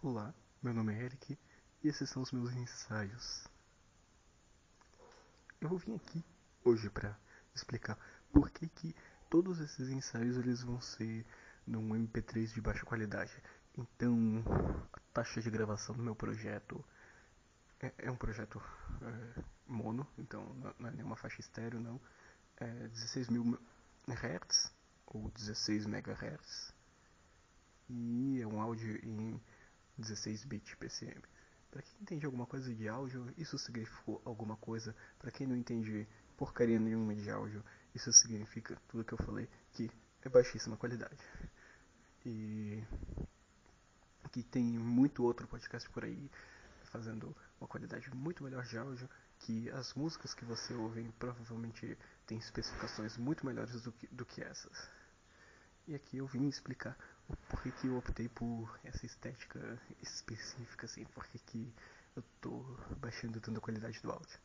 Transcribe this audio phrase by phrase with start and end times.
[0.00, 0.32] Olá,
[0.62, 1.36] meu nome é Eric
[1.82, 3.48] e esses são os meus ensaios.
[5.60, 6.24] Eu vim aqui
[6.64, 7.18] hoje para
[7.52, 7.98] explicar
[8.32, 8.94] por que, que
[9.28, 11.26] todos esses ensaios eles vão ser
[11.66, 13.42] num MP3 de baixa qualidade.
[13.76, 14.44] Então,
[14.92, 16.84] a taxa de gravação do meu projeto
[17.80, 18.62] é, é um projeto
[19.02, 20.44] é, mono, então
[20.78, 22.00] não é nenhuma faixa estéreo, não.
[22.58, 23.58] É 16 mil
[24.08, 24.72] Hz
[25.06, 26.72] ou 16 MHz
[27.88, 29.40] e é um áudio em
[29.98, 31.22] 16 bits PCM.
[31.70, 34.94] Para quem entende alguma coisa de áudio, isso significou alguma coisa.
[35.18, 37.62] Para quem não entende porcaria nenhuma de áudio,
[37.94, 39.90] isso significa tudo que eu falei, que
[40.22, 41.18] é baixíssima qualidade.
[42.24, 42.82] E
[44.32, 46.30] que tem muito outro podcast por aí
[46.84, 49.08] fazendo uma qualidade muito melhor de áudio,
[49.40, 54.42] que as músicas que você ouve provavelmente têm especificações muito melhores do que, do que
[54.42, 54.88] essas.
[55.86, 56.96] E aqui eu vim explicar
[57.28, 57.36] o
[57.68, 61.72] porquê que eu optei por essa estética específica, assim, porquê que
[62.16, 62.62] eu tô
[62.98, 64.38] baixando tanto a qualidade do áudio.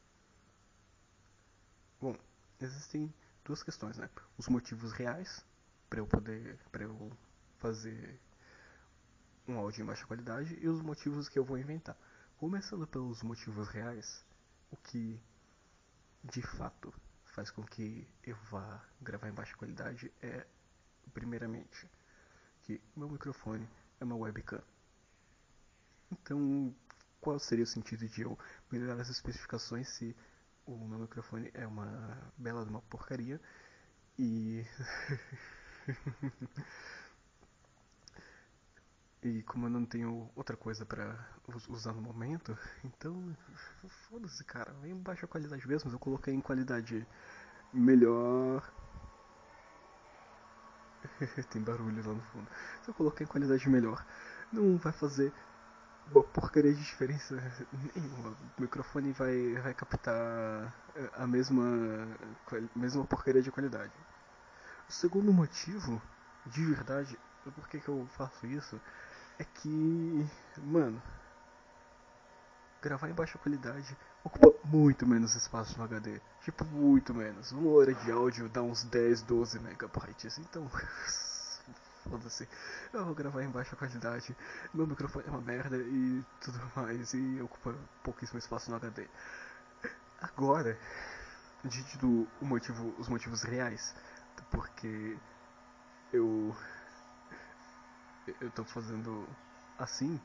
[2.02, 2.18] Bom,
[2.60, 3.14] existem
[3.46, 4.10] duas questões, né?
[4.38, 5.46] Os motivos reais
[5.90, 7.12] para eu poder, para eu
[7.60, 8.20] fazer
[9.48, 11.98] um áudio em baixa qualidade e os motivos que eu vou inventar.
[12.38, 14.26] Começando pelos motivos reais,
[14.70, 15.20] o que
[16.24, 16.94] de fato
[17.26, 20.46] faz com que eu vá gravar em baixa qualidade é
[21.14, 21.88] primeiramente,
[22.64, 23.68] que meu microfone
[24.00, 24.62] é uma webcam.
[26.12, 26.74] Então,
[27.20, 28.38] qual seria o sentido de eu
[28.72, 30.16] melhorar as especificações se
[30.66, 33.40] o meu microfone é uma bela de uma porcaria
[34.18, 34.66] e
[39.24, 41.18] e como eu não tenho outra coisa para
[41.70, 43.36] usar no momento, então
[44.10, 47.08] foda-se, cara, vem baixa qualidade mesmo, eu coloquei em qualidade
[47.74, 48.62] melhor
[51.50, 52.48] Tem barulho lá no fundo.
[52.82, 54.06] Se eu colocar em qualidade melhor,
[54.52, 55.34] não vai fazer
[56.12, 57.36] uma porcaria de diferença
[57.96, 58.36] nenhuma.
[58.58, 60.74] O microfone vai, vai captar
[61.14, 62.08] a mesma,
[62.76, 63.94] mesma porcaria de qualidade.
[64.88, 66.02] O segundo motivo,
[66.46, 67.18] de verdade,
[67.56, 68.80] por que, que eu faço isso,
[69.40, 71.02] é que, mano,
[72.84, 76.20] gravar em baixa qualidade ocupa muito menos espaço no HD.
[76.42, 77.52] Tipo, muito menos.
[77.54, 80.38] Uma hora de áudio dá uns 10, 12 megabytes.
[80.38, 80.70] Então,
[82.04, 82.48] foda-se.
[82.92, 84.36] Eu vou gravar em baixa qualidade.
[84.74, 87.14] Meu microfone é uma merda e tudo mais.
[87.14, 87.74] E ocupa
[88.04, 89.08] pouquíssimo espaço no HD.
[90.22, 90.78] Agora,
[91.64, 93.96] dito o motivo, os motivos reais,
[94.52, 95.18] porque
[96.12, 96.56] eu
[98.40, 99.28] eu tô fazendo
[99.78, 100.20] assim,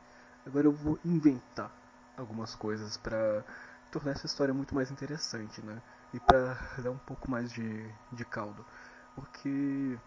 [0.47, 1.73] agora eu vou inventar
[2.19, 3.45] algumas coisas para
[3.91, 5.81] tornar essa história muito mais interessante, né?
[6.13, 8.65] E para dar um pouco mais de, de caldo.
[9.15, 9.99] Porque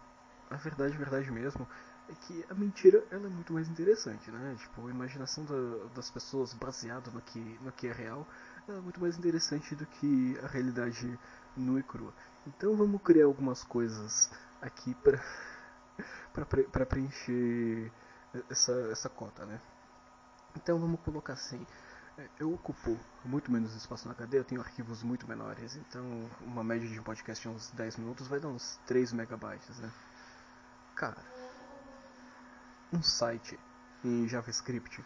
[0.50, 1.68] a verdade, a verdade mesmo,
[2.08, 4.56] é que a mentira ela é muito mais interessante, né?
[4.58, 8.26] Tipo, a imaginação da, das pessoas baseada no que, no que é real
[8.68, 11.18] é muito mais interessante do que a realidade
[11.56, 12.12] nua e crua.
[12.46, 14.30] Então vamos criar algumas coisas
[14.60, 15.20] aqui para
[16.32, 17.92] para preencher
[18.50, 19.60] essa, essa cota, né?
[20.56, 21.66] Então vamos colocar assim,
[22.38, 26.88] eu ocupo muito menos espaço na HD, eu tenho arquivos muito menores, então uma média
[26.88, 29.90] de um podcast de uns 10 minutos vai dar uns 3 megabytes, né?
[30.94, 31.22] Cara,
[32.92, 33.58] um site
[34.04, 35.02] em JavaScript,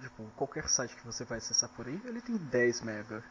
[0.00, 3.24] tipo, qualquer site que você vai acessar por aí, ele tem 10 mega.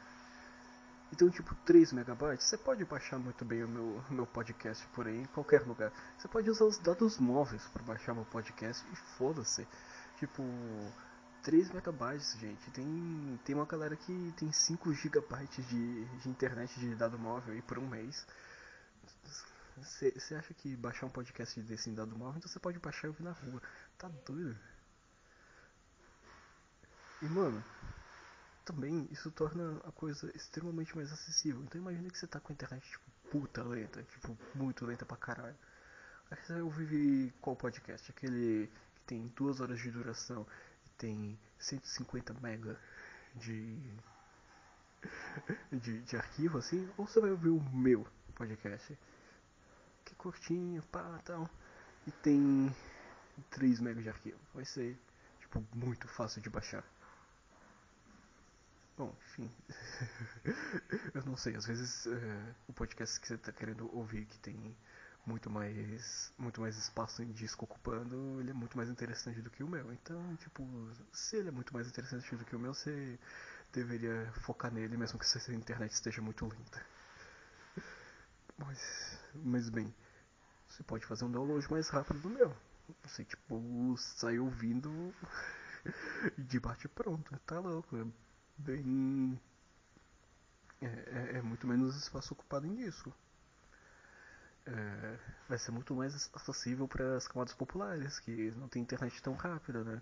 [1.11, 5.21] Então, tipo, 3 megabytes, você pode baixar muito bem o meu, meu podcast por aí,
[5.21, 5.91] em qualquer lugar.
[6.17, 9.65] Você pode usar os dados móveis para baixar meu podcast e foda-se.
[10.17, 10.43] Tipo,
[11.43, 12.71] 3 megabytes, gente.
[12.71, 17.61] Tem, tem uma galera que tem 5 gigabytes de, de internet de dado móvel aí
[17.61, 18.25] por um mês.
[19.77, 23.09] Você acha que baixar um podcast desse em dado móvel, então você pode baixar e
[23.09, 23.61] ouvir na rua.
[23.97, 24.57] Tá doido?
[27.21, 27.63] E mano,
[28.65, 31.61] também isso torna a coisa extremamente mais acessível.
[31.63, 35.15] Então imagina que você tá com a internet tipo puta lenta, tipo muito lenta pra
[35.17, 35.55] caralho.
[36.29, 38.11] Aí você ouvir qual podcast?
[38.11, 40.45] Aquele que tem duas horas de duração
[40.97, 42.79] tem 150 mega
[43.35, 43.79] de,
[45.71, 48.97] de, de arquivo assim, ou você vai ouvir o meu podcast,
[50.05, 51.49] que é curtinho, pá, tal,
[52.05, 52.75] e tem
[53.51, 54.39] 3 mega de arquivo.
[54.53, 54.97] Vai ser,
[55.39, 56.83] tipo, muito fácil de baixar.
[58.97, 59.51] Bom, enfim.
[61.13, 64.75] eu não sei, às vezes uh, o podcast que você está querendo ouvir que tem
[65.27, 69.63] muito mais muito mais espaço em disco ocupando, ele é muito mais interessante do que
[69.63, 69.91] o meu.
[69.93, 70.65] Então, tipo,
[71.11, 73.19] se ele é muito mais interessante do que o meu, você
[73.73, 76.85] deveria focar nele, mesmo que a internet esteja muito lenta.
[78.57, 79.93] Mas, mas bem,
[80.67, 82.55] você pode fazer um download mais rápido do meu.
[83.03, 85.13] Você, tipo, sai ouvindo
[86.37, 88.05] de bate pronto, tá louco, é
[88.57, 89.39] bem.
[90.81, 93.13] É, é, é muito menos espaço ocupado nisso.
[94.67, 95.17] É,
[95.47, 99.83] vai ser muito mais acessível para as camadas populares, que não tem internet tão rápida,
[99.83, 100.01] né?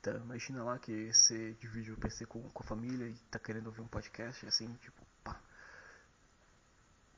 [0.00, 3.66] Então, imagina lá que você divide o PC com, com a família e tá querendo
[3.66, 5.38] ouvir um podcast, assim, tipo, pá.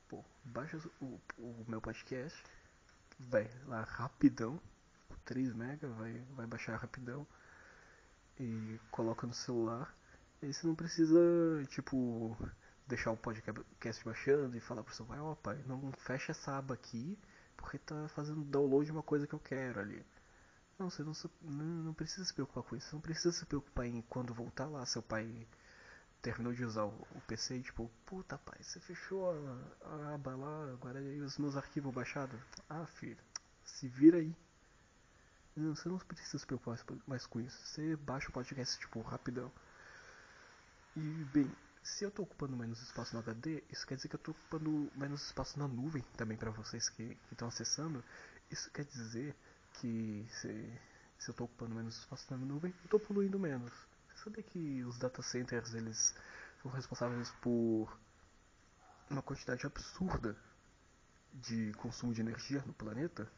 [0.08, 2.42] Pô, baixa o, o meu podcast,
[3.18, 4.60] vai lá rapidão,
[5.24, 7.26] 3 MB, vai, vai baixar rapidão
[8.40, 9.94] e coloca no celular.
[10.42, 11.18] E você não precisa,
[11.68, 12.36] tipo,
[12.88, 16.74] deixar o podcast baixando e falar pro seu pai, ó pai, não fecha essa aba
[16.74, 17.18] aqui
[17.56, 20.04] porque tá fazendo download de uma coisa que eu quero ali.
[20.78, 21.12] Não, você não,
[21.42, 22.88] não, não, precisa se preocupar com isso.
[22.88, 25.46] Você não precisa se preocupar em quando voltar lá, seu pai
[26.22, 30.34] terminou de usar o, o PC e tipo, puta pai, você fechou a, a aba
[30.34, 32.40] lá, agora aí os meus arquivos baixados.
[32.68, 33.18] Ah filho,
[33.64, 34.34] se vira aí.
[35.56, 37.58] Não, você não precisa se preocupar mais com isso.
[37.66, 39.50] Você baixa o podcast tipo rapidão.
[40.96, 41.00] E
[41.32, 41.50] bem,
[41.88, 44.92] se eu estou ocupando menos espaço no HD, isso quer dizer que eu estou ocupando
[44.94, 48.04] menos espaço na nuvem também para vocês que estão acessando.
[48.50, 49.34] Isso quer dizer
[49.74, 50.48] que se,
[51.18, 53.72] se eu estou ocupando menos espaço na nuvem, eu estou poluindo menos.
[54.08, 56.14] Você sabia que os data centers eles
[56.62, 57.98] são responsáveis por
[59.08, 60.36] uma quantidade absurda
[61.32, 63.30] de consumo de energia no planeta?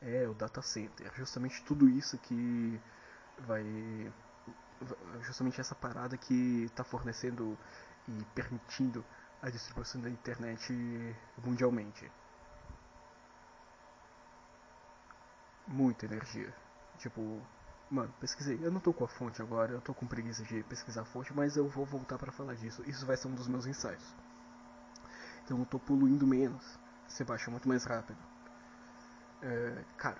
[0.00, 2.80] É o data center, justamente tudo isso que
[3.40, 3.64] vai
[5.22, 7.58] justamente essa parada que está fornecendo
[8.08, 9.04] e permitindo
[9.42, 10.72] a distribuição da internet
[11.44, 12.10] mundialmente.
[15.66, 16.52] Muita energia.
[16.98, 17.40] Tipo,
[17.90, 18.58] mano, pesquisei.
[18.62, 21.32] Eu não tô com a fonte agora, eu tô com preguiça de pesquisar a fonte,
[21.32, 22.82] mas eu vou voltar para falar disso.
[22.86, 24.14] Isso vai ser um dos meus ensaios.
[25.44, 26.78] Então eu tô poluindo menos.
[27.06, 28.18] Você baixa muito mais rápido.
[29.42, 30.18] É, cara,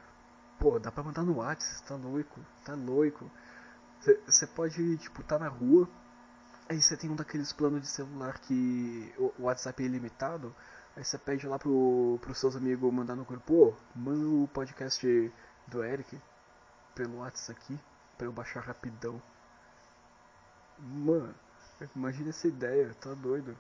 [0.59, 3.31] pô, dá pra mandar no WhatsApp, tá louco, tá louco.
[4.27, 5.89] Você pode, tipo, tá na rua,
[6.69, 10.55] aí você tem um daqueles planos de celular que o WhatsApp é ilimitado,
[10.97, 15.33] aí você pede lá pro, pros seus amigos mandar no grupo, pô, manda o podcast
[15.67, 16.19] do Eric
[16.95, 17.79] pelo WhatsApp aqui,
[18.17, 19.21] pra eu baixar rapidão.
[20.79, 21.35] Mano,
[21.95, 23.55] imagina essa ideia, tá doido.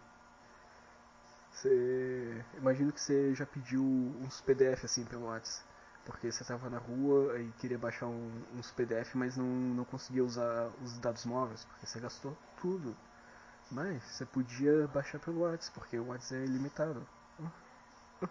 [1.52, 2.44] Você.
[2.56, 5.69] Imagino que você já pediu uns PDF assim pelo WhatsApp
[6.04, 10.24] porque você estava na rua e queria baixar um, uns PDF, mas não, não conseguia
[10.24, 12.96] usar os dados móveis, porque você gastou tudo.
[13.70, 17.06] Mas você podia baixar pelo WhatsApp, porque o WhatsApp é ilimitado.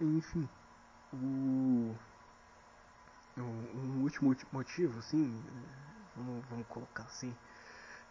[0.00, 0.48] Enfim,
[1.12, 1.94] o,
[3.36, 5.44] um último motivo, assim,
[6.16, 7.36] vamos, vamos colocar assim,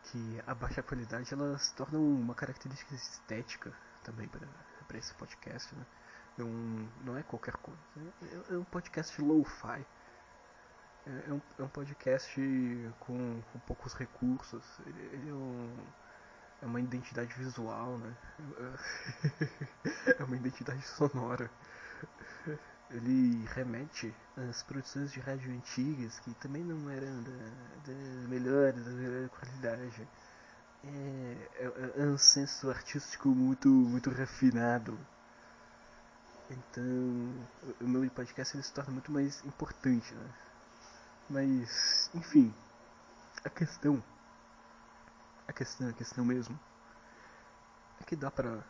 [0.04, 5.86] que a baixa qualidade ela se torna uma característica estética também para esse podcast, né?
[6.40, 7.80] Não, não é qualquer coisa.
[8.50, 9.86] É, é um podcast low-fi.
[11.06, 12.42] É, é, um, é um podcast
[13.02, 14.64] com, com poucos recursos.
[14.86, 15.76] Ele é, um,
[16.62, 18.16] é uma identidade visual, né?
[20.18, 21.52] é uma identidade sonora.
[22.90, 27.32] Ele remete às produções de rádio antigas que também não eram da,
[27.86, 30.08] da melhor, da melhor qualidade.
[30.86, 34.98] É, é, é um senso artístico muito, muito refinado.
[36.50, 36.84] Então,
[37.80, 40.30] o meu podcast ele se torna muito mais importante, né?
[41.30, 42.52] Mas, enfim,
[43.46, 44.04] a questão,
[45.48, 46.60] a questão, a questão mesmo,
[48.02, 48.64] é que dá pra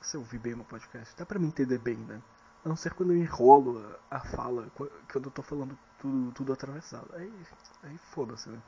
[0.00, 2.22] você ouvir bem o meu podcast, dá pra me entender bem, né?
[2.64, 4.70] A não ser quando eu enrolo a, a fala,
[5.08, 7.08] que eu tô falando tudo, tudo atravessado.
[7.14, 7.46] Aí,
[7.82, 8.62] aí foda-se, né?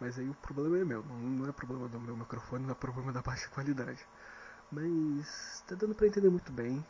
[0.00, 2.74] Mas aí o problema é meu, não, não é problema do meu microfone, não é
[2.74, 4.06] problema da baixa qualidade.
[4.72, 6.84] Mas tá dando pra entender muito bem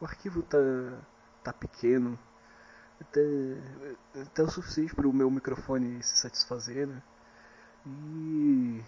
[0.00, 0.58] o arquivo tá,
[1.42, 2.18] tá pequeno,
[3.00, 3.20] até,
[4.22, 7.02] até o suficiente para o meu microfone se satisfazer, né?
[7.86, 8.82] E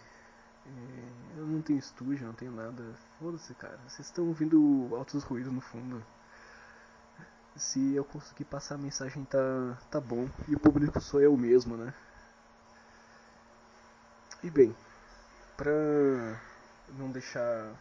[0.67, 2.83] é, eu não tenho estúdio, não tenho nada.
[3.19, 3.79] Foda-se, cara.
[3.89, 6.05] Vocês estão ouvindo altos ruídos no fundo.
[7.57, 9.39] Se eu conseguir passar a mensagem, tá,
[9.91, 10.29] tá bom.
[10.47, 11.93] E o público sou eu mesmo, né?
[14.43, 14.75] E bem,
[15.57, 15.73] pra
[16.97, 17.73] não deixar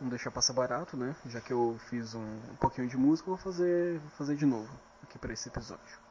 [0.00, 1.14] não deixar passar barato, né?
[1.26, 4.70] Já que eu fiz um, um pouquinho de música, vou fazer, vou fazer de novo
[5.02, 6.05] aqui para esse episódio.